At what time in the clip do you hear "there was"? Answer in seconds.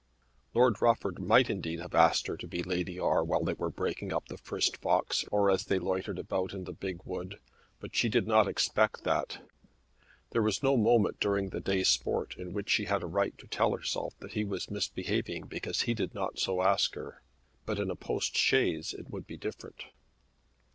10.31-10.63